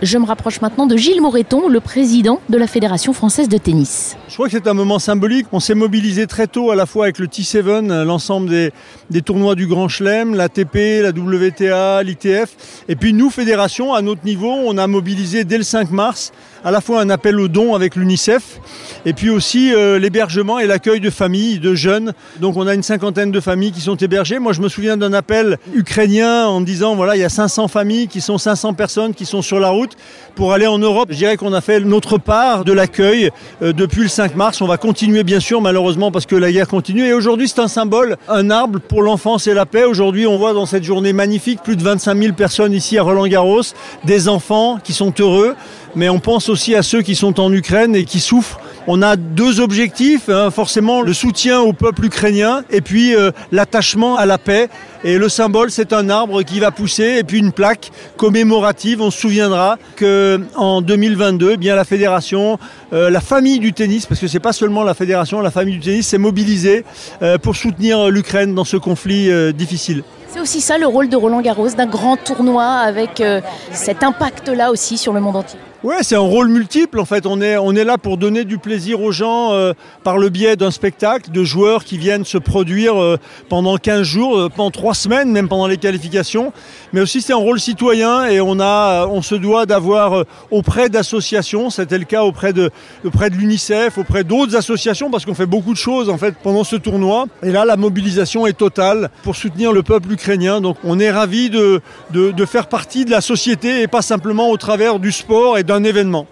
je 0.01 0.17
me 0.17 0.25
rapproche 0.25 0.61
maintenant 0.61 0.87
de 0.87 0.97
Gilles 0.97 1.21
Moreton, 1.21 1.69
le 1.69 1.79
président 1.79 2.41
de 2.49 2.57
la 2.57 2.65
Fédération 2.65 3.13
française 3.13 3.47
de 3.47 3.59
tennis. 3.59 4.17
Je 4.29 4.33
crois 4.33 4.47
que 4.47 4.53
c'est 4.53 4.67
un 4.67 4.73
moment 4.73 4.97
symbolique. 4.97 5.45
On 5.51 5.59
s'est 5.59 5.75
mobilisé 5.75 6.25
très 6.25 6.47
tôt 6.47 6.71
à 6.71 6.75
la 6.75 6.87
fois 6.87 7.05
avec 7.05 7.19
le 7.19 7.27
T7, 7.27 8.03
l'ensemble 8.03 8.49
des, 8.49 8.71
des 9.11 9.21
tournois 9.21 9.53
du 9.53 9.67
Grand 9.67 9.89
Chelem, 9.89 10.33
l'ATP, 10.33 11.03
la 11.03 11.09
WTA, 11.09 12.01
l'ITF. 12.01 12.83
Et 12.89 12.95
puis 12.95 13.13
nous, 13.13 13.29
fédération, 13.29 13.93
à 13.93 14.01
notre 14.01 14.25
niveau, 14.25 14.51
on 14.51 14.79
a 14.79 14.87
mobilisé 14.87 15.43
dès 15.43 15.59
le 15.59 15.63
5 15.63 15.91
mars 15.91 16.31
à 16.63 16.71
la 16.71 16.81
fois 16.81 17.01
un 17.01 17.09
appel 17.09 17.39
aux 17.39 17.47
dons 17.47 17.75
avec 17.75 17.95
l'UNICEF 17.95 18.59
et 19.05 19.13
puis 19.13 19.29
aussi 19.29 19.73
euh, 19.73 19.97
l'hébergement 19.97 20.59
et 20.59 20.67
l'accueil 20.67 20.99
de 20.99 21.09
familles, 21.09 21.59
de 21.59 21.73
jeunes. 21.73 22.13
Donc 22.39 22.55
on 22.57 22.67
a 22.67 22.73
une 22.73 22.83
cinquantaine 22.83 23.31
de 23.31 23.39
familles 23.39 23.71
qui 23.71 23.81
sont 23.81 23.95
hébergées. 23.95 24.39
Moi 24.39 24.53
je 24.53 24.61
me 24.61 24.69
souviens 24.69 24.97
d'un 24.97 25.13
appel 25.13 25.57
ukrainien 25.73 26.45
en 26.45 26.61
disant 26.61 26.95
voilà 26.95 27.15
il 27.15 27.19
y 27.19 27.23
a 27.23 27.29
500 27.29 27.67
familles 27.67 28.07
qui 28.07 28.21
sont 28.21 28.37
500 28.37 28.73
personnes 28.73 29.13
qui 29.13 29.25
sont 29.25 29.41
sur 29.41 29.59
la 29.59 29.69
route 29.69 29.97
pour 30.35 30.53
aller 30.53 30.67
en 30.67 30.77
Europe. 30.77 31.09
Je 31.11 31.17
dirais 31.17 31.37
qu'on 31.37 31.53
a 31.53 31.61
fait 31.61 31.79
notre 31.79 32.17
part 32.17 32.63
de 32.63 32.73
l'accueil 32.73 33.31
euh, 33.61 33.73
depuis 33.73 34.01
le 34.01 34.07
5 34.07 34.35
mars. 34.35 34.61
On 34.61 34.67
va 34.67 34.77
continuer 34.77 35.23
bien 35.23 35.39
sûr 35.39 35.61
malheureusement 35.61 36.11
parce 36.11 36.25
que 36.25 36.35
la 36.35 36.51
guerre 36.51 36.67
continue. 36.67 37.05
Et 37.05 37.13
aujourd'hui 37.13 37.47
c'est 37.47 37.61
un 37.61 37.67
symbole, 37.67 38.17
un 38.29 38.49
arbre 38.51 38.79
pour 38.79 39.01
l'enfance 39.01 39.47
et 39.47 39.53
la 39.53 39.65
paix. 39.65 39.85
Aujourd'hui 39.85 40.27
on 40.27 40.37
voit 40.37 40.53
dans 40.53 40.67
cette 40.67 40.83
journée 40.83 41.13
magnifique 41.13 41.61
plus 41.63 41.75
de 41.75 41.83
25 41.83 42.17
000 42.17 42.33
personnes 42.33 42.73
ici 42.73 42.97
à 42.97 43.03
Roland 43.03 43.27
Garros, 43.27 43.61
des 44.05 44.29
enfants 44.29 44.77
qui 44.83 44.93
sont 44.93 45.13
heureux 45.19 45.55
mais 45.95 46.09
on 46.09 46.19
pense 46.19 46.49
aussi 46.49 46.75
à 46.75 46.83
ceux 46.83 47.01
qui 47.01 47.15
sont 47.15 47.39
en 47.39 47.51
Ukraine 47.51 47.95
et 47.95 48.05
qui 48.05 48.19
souffrent. 48.19 48.59
On 48.87 49.01
a 49.01 49.15
deux 49.15 49.59
objectifs, 49.59 50.27
hein, 50.29 50.49
forcément 50.49 51.01
le 51.01 51.13
soutien 51.13 51.59
au 51.61 51.71
peuple 51.73 52.05
ukrainien 52.05 52.63
et 52.71 52.81
puis 52.81 53.15
euh, 53.15 53.31
l'attachement 53.51 54.15
à 54.15 54.25
la 54.25 54.37
paix. 54.37 54.69
Et 55.03 55.17
le 55.17 55.29
symbole, 55.29 55.71
c'est 55.71 55.93
un 55.93 56.09
arbre 56.09 56.43
qui 56.43 56.59
va 56.59 56.71
pousser 56.71 57.17
et 57.19 57.23
puis 57.23 57.39
une 57.39 57.51
plaque 57.51 57.91
commémorative. 58.17 59.01
On 59.01 59.11
se 59.11 59.19
souviendra 59.19 59.77
que 59.95 60.41
en 60.55 60.81
2022, 60.81 61.51
eh 61.53 61.57
bien 61.57 61.75
la 61.75 61.85
fédération, 61.85 62.59
euh, 62.93 63.09
la 63.09 63.21
famille 63.21 63.59
du 63.59 63.73
tennis, 63.73 64.05
parce 64.05 64.19
que 64.19 64.27
c'est 64.27 64.39
pas 64.39 64.53
seulement 64.53 64.83
la 64.83 64.93
fédération, 64.93 65.41
la 65.41 65.51
famille 65.51 65.75
du 65.75 65.79
tennis 65.79 66.07
s'est 66.07 66.17
mobilisée 66.17 66.83
euh, 67.21 67.37
pour 67.37 67.55
soutenir 67.55 68.09
l'Ukraine 68.09 68.53
dans 68.53 68.63
ce 68.63 68.77
conflit 68.77 69.29
euh, 69.29 69.51
difficile. 69.51 70.03
C'est 70.33 70.39
aussi 70.39 70.61
ça 70.61 70.77
le 70.77 70.87
rôle 70.87 71.09
de 71.09 71.17
Roland 71.17 71.41
Garros, 71.41 71.67
d'un 71.71 71.87
grand 71.87 72.15
tournoi 72.15 72.63
avec 72.63 73.19
euh, 73.19 73.41
cet 73.73 74.01
impact-là 74.01 74.71
aussi 74.71 74.97
sur 74.97 75.11
le 75.11 75.19
monde 75.19 75.35
entier. 75.35 75.59
Ouais, 75.83 76.03
c'est 76.03 76.15
un 76.15 76.19
rôle 76.19 76.47
multiple 76.47 76.99
en 76.99 77.05
fait. 77.05 77.25
On 77.25 77.41
est, 77.41 77.57
on 77.57 77.75
est 77.75 77.83
là 77.83 77.97
pour 77.97 78.17
donner 78.17 78.45
du 78.45 78.59
plaisir 78.59 79.01
aux 79.01 79.11
gens 79.11 79.51
euh, 79.51 79.73
par 80.03 80.19
le 80.19 80.29
biais 80.29 80.55
d'un 80.55 80.69
spectacle, 80.69 81.31
de 81.31 81.43
joueurs 81.43 81.83
qui 81.83 81.97
viennent 81.97 82.23
se 82.23 82.37
produire 82.37 83.01
euh, 83.01 83.17
pendant 83.49 83.75
15 83.77 84.03
jours, 84.03 84.37
euh, 84.37 84.47
pendant 84.47 84.69
3 84.69 84.93
semaines, 84.93 85.31
même 85.31 85.49
pendant 85.49 85.65
les 85.65 85.77
qualifications. 85.77 86.53
Mais 86.93 87.01
aussi 87.01 87.19
c'est 87.19 87.33
un 87.33 87.37
rôle 87.37 87.59
citoyen 87.59 88.25
et 88.25 88.39
on, 88.39 88.59
a, 88.59 89.07
on 89.07 89.23
se 89.23 89.33
doit 89.33 89.65
d'avoir 89.65 90.19
euh, 90.19 90.23
auprès 90.51 90.87
d'associations, 90.87 91.71
c'était 91.71 91.97
le 91.97 92.05
cas 92.05 92.23
auprès 92.23 92.53
de, 92.53 92.69
auprès 93.05 93.29
de 93.29 93.35
l'UNICEF, 93.35 93.97
auprès 93.97 94.23
d'autres 94.23 94.55
associations, 94.55 95.09
parce 95.09 95.25
qu'on 95.25 95.33
fait 95.33 95.45
beaucoup 95.45 95.73
de 95.73 95.77
choses 95.77 96.09
en 96.09 96.17
fait 96.17 96.35
pendant 96.41 96.63
ce 96.63 96.75
tournoi. 96.75 97.25
Et 97.43 97.51
là, 97.51 97.65
la 97.65 97.77
mobilisation 97.77 98.47
est 98.47 98.57
totale 98.57 99.09
pour 99.23 99.35
soutenir 99.35 99.73
le 99.73 99.83
peuple 99.83 100.11
ukrainien. 100.11 100.61
Donc 100.61 100.77
on 100.83 100.99
est 100.99 101.11
ravis 101.11 101.49
de, 101.49 101.81
de, 102.11 102.45
faire 102.45 102.67
partie 102.67 103.05
de 103.05 103.11
la 103.11 103.21
société 103.21 103.81
et 103.81 103.87
pas 103.87 104.01
simplement 104.01 104.49
au 104.49 104.57
travers 104.57 104.99
du 104.99 105.11
sport 105.11 105.57
et 105.57 105.63
d'un 105.63 105.83
événement. 105.83 106.27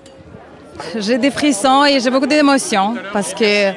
J'ai 0.98 1.18
des 1.18 1.32
frissons 1.32 1.86
et 1.86 2.00
j'ai 2.00 2.10
beaucoup 2.10 2.28
d'émotions 2.28 2.96
parce 3.12 3.34
que 3.34 3.72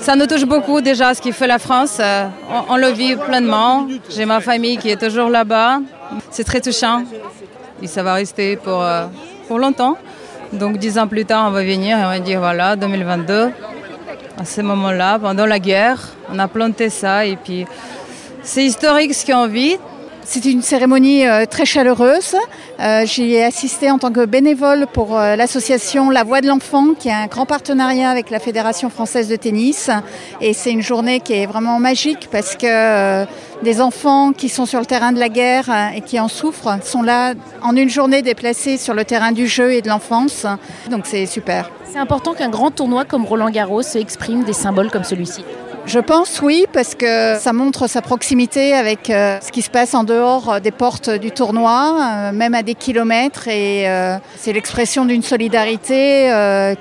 ça 0.00 0.16
nous 0.16 0.26
touche 0.26 0.44
beaucoup 0.44 0.80
déjà 0.80 1.14
ce 1.14 1.22
qui 1.22 1.32
fait 1.32 1.46
la 1.46 1.60
France. 1.60 1.98
Euh, 2.00 2.26
On, 2.50 2.74
on 2.74 2.76
le 2.76 2.88
vit 2.88 3.14
pleinement. 3.16 3.86
J'ai 4.10 4.24
ma 4.24 4.40
famille 4.40 4.76
qui 4.76 4.90
est 4.90 5.00
toujours 5.00 5.28
là-bas. 5.28 5.80
C'est 6.30 6.44
très 6.44 6.60
touchant 6.60 7.04
et 7.82 7.86
ça 7.86 8.02
va 8.02 8.14
rester 8.14 8.56
pour, 8.56 8.82
euh, 8.82 9.06
pour 9.48 9.58
longtemps. 9.58 9.96
Donc 10.52 10.76
dix 10.76 10.98
ans 10.98 11.08
plus 11.08 11.24
tard, 11.24 11.46
on 11.48 11.50
va 11.50 11.62
venir 11.62 11.98
et 11.98 12.04
on 12.04 12.08
va 12.08 12.18
dire 12.18 12.38
voilà, 12.38 12.76
2022, 12.76 13.50
à 14.38 14.44
ce 14.44 14.60
moment-là, 14.60 15.18
pendant 15.18 15.46
la 15.46 15.58
guerre, 15.58 15.98
on 16.30 16.38
a 16.38 16.46
planté 16.46 16.90
ça 16.90 17.24
et 17.24 17.36
puis 17.36 17.64
c'est 18.42 18.64
historique 18.64 19.14
ce 19.14 19.24
qu'on 19.24 19.46
vit. 19.46 19.78
C'est 20.24 20.44
une 20.44 20.62
cérémonie 20.62 21.26
euh, 21.26 21.46
très 21.46 21.64
chaleureuse. 21.64 22.36
Euh, 22.80 23.04
J'y 23.04 23.34
ai 23.34 23.44
assisté 23.44 23.90
en 23.90 23.98
tant 23.98 24.12
que 24.12 24.24
bénévole 24.24 24.86
pour 24.92 25.18
euh, 25.18 25.34
l'association 25.34 26.10
La 26.10 26.22
Voix 26.22 26.40
de 26.40 26.46
l'Enfant, 26.46 26.94
qui 26.98 27.10
a 27.10 27.18
un 27.18 27.26
grand 27.26 27.44
partenariat 27.44 28.08
avec 28.08 28.30
la 28.30 28.38
Fédération 28.38 28.88
française 28.88 29.28
de 29.28 29.36
tennis. 29.36 29.90
Et 30.40 30.52
c'est 30.54 30.70
une 30.70 30.80
journée 30.80 31.20
qui 31.20 31.32
est 31.32 31.46
vraiment 31.46 31.80
magique 31.80 32.28
parce 32.30 32.56
que 32.56 33.24
des 33.62 33.80
enfants 33.80 34.32
qui 34.32 34.48
sont 34.48 34.64
sur 34.64 34.78
le 34.78 34.86
terrain 34.86 35.12
de 35.12 35.18
la 35.18 35.28
guerre 35.28 35.70
et 35.94 36.00
qui 36.00 36.18
en 36.20 36.28
souffrent 36.28 36.78
sont 36.84 37.02
là 37.02 37.34
en 37.62 37.76
une 37.76 37.90
journée 37.90 38.22
déplacés 38.22 38.76
sur 38.76 38.94
le 38.94 39.04
terrain 39.04 39.32
du 39.32 39.46
jeu 39.48 39.72
et 39.72 39.82
de 39.82 39.88
l'enfance. 39.88 40.46
Donc 40.90 41.02
c'est 41.04 41.26
super. 41.26 41.70
C'est 41.84 41.98
important 41.98 42.32
qu'un 42.32 42.48
grand 42.48 42.70
tournoi 42.70 43.04
comme 43.04 43.24
Roland 43.24 43.50
Garros 43.50 43.82
exprime 43.82 44.44
des 44.44 44.52
symboles 44.52 44.90
comme 44.90 45.04
celui-ci. 45.04 45.44
Je 45.84 45.98
pense 45.98 46.40
oui, 46.40 46.66
parce 46.72 46.94
que 46.94 47.36
ça 47.38 47.52
montre 47.52 47.88
sa 47.88 48.02
proximité 48.02 48.72
avec 48.72 49.10
euh, 49.10 49.38
ce 49.42 49.50
qui 49.50 49.62
se 49.62 49.70
passe 49.70 49.94
en 49.94 50.04
dehors 50.04 50.52
euh, 50.54 50.60
des 50.60 50.70
portes 50.70 51.10
du 51.10 51.32
tournoi, 51.32 51.98
euh, 52.00 52.32
même 52.32 52.54
à 52.54 52.62
des 52.62 52.76
kilomètres. 52.76 53.48
Et 53.48 53.86
c'est 54.36 54.52
l'expression 54.52 55.04
d'une 55.04 55.22
solidarité 55.22 56.30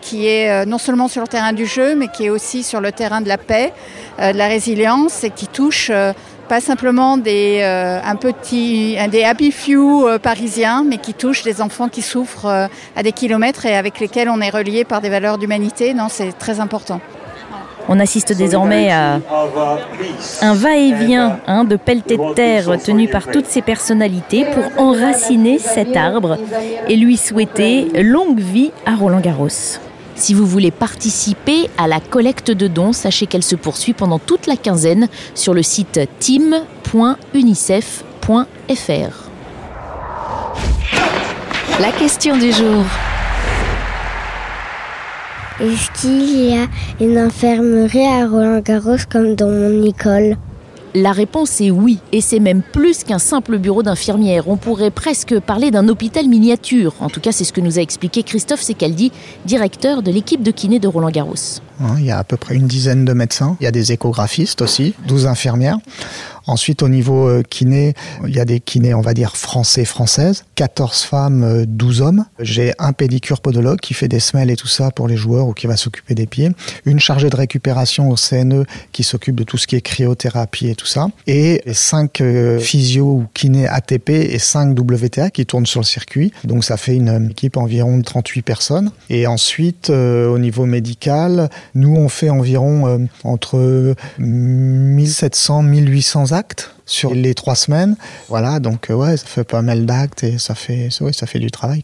qui 0.02 0.28
est 0.28 0.66
non 0.66 0.78
seulement 0.78 1.08
sur 1.08 1.22
le 1.22 1.28
terrain 1.28 1.54
du 1.54 1.66
jeu, 1.66 1.96
mais 1.96 2.08
qui 2.10 2.26
est 2.26 2.30
aussi 2.30 2.64
sur 2.64 2.80
le 2.80 2.92
terrain 2.92 3.22
de 3.22 3.28
la 3.28 3.38
paix, 3.38 3.74
de 4.20 4.38
la 4.38 4.48
résilience, 4.48 5.24
et 5.24 5.30
qui 5.32 5.48
touche 5.48 5.92
pas 6.48 6.60
simplement 6.60 7.18
des, 7.18 7.62
un 7.64 8.18
happy 9.26 9.52
few 9.52 10.08
parisiens, 10.22 10.84
mais 10.88 10.98
qui 10.98 11.14
touche 11.14 11.44
des 11.44 11.62
enfants 11.62 11.90
qui 11.90 12.02
souffrent 12.02 12.70
à 12.96 13.04
des 13.04 13.12
kilomètres 13.12 13.66
et 13.66 13.76
avec 13.76 14.00
lesquels 14.00 14.30
on 14.30 14.42
est 14.42 14.50
relié 14.50 14.84
par 14.84 15.02
des 15.02 15.10
valeurs 15.10 15.38
d'humanité. 15.38 15.94
Non, 15.94 16.08
c'est 16.10 16.32
très 16.34 16.60
important. 16.60 17.00
On 17.94 18.00
assiste 18.00 18.32
désormais 18.32 18.90
à 18.90 19.20
un 20.42 20.54
va-et-vient 20.54 21.42
hein, 21.46 21.66
de 21.66 21.76
pelletés 21.76 22.16
de 22.16 22.34
terre 22.34 22.82
tenu 22.82 23.10
par 23.10 23.28
toutes 23.28 23.48
ces 23.48 23.62
personnalités 23.62 24.46
pour 24.46 24.64
enraciner 24.82 25.60
cet 25.60 25.98
arbre 25.98 26.38
et 26.88 26.96
lui 26.96 27.18
souhaiter 27.18 27.90
longue 28.02 28.40
vie 28.40 28.72
à 28.86 28.96
Roland 28.96 29.20
Garros. 29.20 29.50
Si 30.16 30.34
vous 30.34 30.46
voulez 30.46 30.72
participer 30.72 31.70
à 31.78 31.90
la 31.90 32.00
collecte 32.00 32.50
de 32.50 32.68
dons, 32.68 32.94
sachez 32.94 33.26
qu'elle 33.26 33.44
se 33.44 33.58
poursuit 33.58 33.92
pendant 33.92 34.20
toute 34.20 34.48
la 34.48 34.56
quinzaine 34.56 35.10
sur 35.36 35.54
le 35.54 35.62
site 35.62 36.00
team.unicef.fr. 36.20 37.02
La 41.82 41.92
question 41.92 42.38
du 42.38 42.54
jour. 42.54 42.86
Est-ce 45.62 46.02
qu'il 46.02 46.50
y 46.50 46.54
a 46.58 46.68
une 47.00 47.20
infirmerie 47.20 48.04
à 48.04 48.26
Roland-Garros 48.26 49.06
comme 49.12 49.36
dans 49.36 49.48
mon 49.48 49.84
école 49.86 50.36
La 50.96 51.12
réponse 51.12 51.62
est 51.62 51.70
oui, 51.70 52.00
et 52.12 52.20
c'est 52.20 52.40
même 52.40 52.64
plus 52.64 53.04
qu'un 53.04 53.20
simple 53.20 53.60
bureau 53.60 53.84
d'infirmière. 53.84 54.48
On 54.48 54.58
pourrait 54.58 54.90
presque 54.90 55.40
parler 55.40 55.70
d'un 55.70 55.88
hôpital 55.88 56.28
miniature. 56.28 56.96
En 57.00 57.10
tout 57.10 57.20
cas, 57.20 57.32
c'est 57.32 57.44
ce 57.44 57.54
que 57.54 57.62
nous 57.62 57.78
a 57.78 57.82
expliqué 57.84 58.24
Christophe 58.24 58.64
Secaldi, 58.64 59.12
directeur 59.46 60.02
de 60.02 60.12
l'équipe 60.12 60.42
de 60.42 60.50
kiné 60.50 60.80
de 60.80 60.88
Roland 60.88 61.12
Garros. 61.12 61.62
Hein, 61.82 61.96
Il 62.00 62.06
y 62.06 62.12
a 62.12 62.18
à 62.18 62.24
peu 62.24 62.38
près 62.38 62.56
une 62.56 62.68
dizaine 62.68 63.06
de 63.06 63.14
médecins. 63.14 63.58
Il 63.60 63.64
y 63.64 63.68
a 63.68 63.72
des 63.72 63.92
échographistes 63.92 64.62
aussi, 64.62 64.94
12 65.08 65.28
infirmières. 65.28 65.78
Ensuite, 66.48 66.82
au 66.82 66.90
niveau 66.90 67.28
euh, 67.28 67.44
kiné, 67.48 67.94
il 68.28 68.36
y 68.36 68.40
a 68.40 68.46
des 68.46 68.60
kinés, 68.60 68.94
on 68.94 69.02
va 69.02 69.14
dire, 69.14 69.38
français, 69.38 69.86
françaises. 69.86 70.44
14 70.56 71.04
femmes, 71.04 71.44
euh, 71.44 71.66
12 71.68 72.02
hommes. 72.02 72.26
J'ai 72.40 72.74
un 72.80 72.94
pédicure 72.94 73.42
podologue 73.42 73.80
qui 73.80 73.94
fait 73.94 74.08
des 74.08 74.20
semelles 74.20 74.50
et 74.50 74.56
tout 74.56 74.68
ça 74.68 74.90
pour 74.92 75.08
les 75.08 75.18
joueurs 75.18 75.48
ou 75.48 75.54
qui 75.54 75.68
va 75.68 75.78
s'occuper 75.78 76.16
des 76.16 76.26
pieds. 76.26 76.50
Une 76.86 77.00
chargée 77.00 77.30
de 77.30 77.36
récupération 77.36 78.10
au 78.10 78.16
CNE 78.16 78.66
qui 78.92 79.04
s'occupe 79.04 79.36
de 79.36 79.44
tout 79.44 79.58
ce 79.58 79.68
qui 79.68 79.76
est 79.76 79.82
cryothérapie 79.82 80.68
et 80.68 80.76
tout 80.76 80.88
ça. 80.88 81.10
Et 81.28 81.62
5 81.72 82.24
physio 82.60 83.06
ou 83.06 83.26
kinés 83.34 83.68
ATP 83.68 84.10
et 84.10 84.40
5 84.40 84.78
WTA 84.78 85.30
qui 85.30 85.46
tournent 85.46 85.66
sur 85.66 85.80
le 85.80 85.86
circuit. 85.86 86.34
Donc 86.44 86.64
ça 86.64 86.78
fait 86.78 86.96
une 86.96 87.30
équipe 87.32 87.58
environ 87.58 87.98
de 87.98 88.04
38 88.04 88.42
personnes. 88.42 88.92
Et 89.10 89.28
ensuite, 89.28 89.90
euh, 89.90 90.28
au 90.28 90.40
niveau 90.40 90.66
médical, 90.66 91.50
nous 91.76 91.96
on 91.96 92.10
fait 92.10 92.30
environ 92.30 92.88
euh, 92.88 92.98
entre 93.24 93.96
1700 94.18 95.64
1800 95.64 96.32
actes 96.32 96.76
sur 96.86 97.14
les 97.14 97.34
trois 97.34 97.56
semaines. 97.56 97.96
Voilà, 98.30 98.60
donc 98.60 98.90
euh, 98.90 98.94
ouais, 98.94 99.18
ça 99.18 99.26
fait 99.26 99.44
pas 99.44 99.62
mal 99.62 99.86
d'actes 99.86 100.24
et 100.24 100.38
ça 100.38 100.56
fait, 100.56 100.90
ouais, 101.02 101.14
ça 101.14 101.26
fait 101.26 101.40
du 101.40 101.52
travail. 101.52 101.84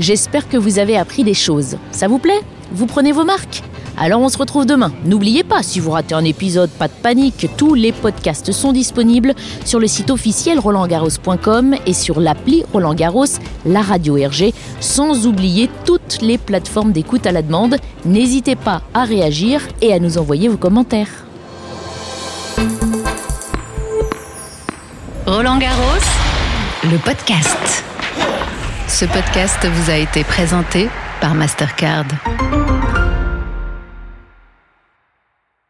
J'espère 0.00 0.48
que 0.48 0.56
vous 0.56 0.78
avez 0.78 0.96
appris 0.96 1.22
des 1.24 1.34
choses. 1.34 1.78
Ça 1.92 2.08
vous 2.08 2.18
plaît? 2.18 2.40
Vous 2.72 2.86
prenez 2.86 3.12
vos 3.12 3.24
marques? 3.24 3.62
Alors 3.96 4.20
on 4.20 4.28
se 4.28 4.38
retrouve 4.38 4.66
demain. 4.66 4.92
N'oubliez 5.04 5.44
pas, 5.44 5.62
si 5.62 5.80
vous 5.80 5.90
ratez 5.90 6.14
un 6.14 6.24
épisode, 6.24 6.70
pas 6.70 6.88
de 6.88 6.92
panique, 6.92 7.48
tous 7.56 7.74
les 7.74 7.92
podcasts 7.92 8.52
sont 8.52 8.72
disponibles 8.72 9.34
sur 9.64 9.78
le 9.78 9.86
site 9.86 10.10
officiel 10.10 10.58
rolandgarros.com 10.58 11.76
et 11.86 11.92
sur 11.92 12.20
l'appli 12.20 12.64
Roland 12.72 12.94
Garros, 12.94 13.26
la 13.64 13.82
radio 13.82 14.14
RG, 14.14 14.52
sans 14.80 15.26
oublier 15.26 15.70
toutes 15.84 16.20
les 16.22 16.38
plateformes 16.38 16.92
d'écoute 16.92 17.26
à 17.26 17.32
la 17.32 17.42
demande. 17.42 17.76
N'hésitez 18.04 18.56
pas 18.56 18.82
à 18.94 19.04
réagir 19.04 19.60
et 19.80 19.92
à 19.92 19.98
nous 19.98 20.18
envoyer 20.18 20.48
vos 20.48 20.56
commentaires. 20.56 21.24
Roland 25.26 25.58
Garros, 25.58 26.04
le 26.84 26.98
podcast. 26.98 27.84
Ce 28.88 29.04
podcast 29.06 29.66
vous 29.66 29.90
a 29.90 29.96
été 29.96 30.22
présenté 30.24 30.88
par 31.20 31.34
Mastercard. 31.34 32.04